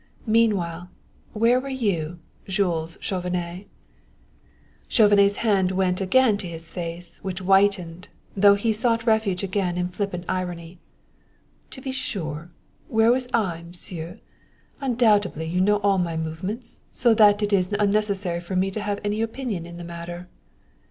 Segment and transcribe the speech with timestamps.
[0.25, 0.89] Meanwhile,
[1.33, 2.17] where were you,
[2.47, 3.67] Jules Chauvenet?"
[4.87, 9.89] Chauvenet's hand again went to his face, which whitened, though he sought refuge again in
[9.89, 10.79] flippant irony.
[11.69, 12.49] "To be sure!
[12.87, 14.19] Where was I, Monsieur?
[14.79, 18.99] Undoubtedly you know all my movements, so that it is unnecessary for me to have
[19.03, 20.27] any opinions in the matter."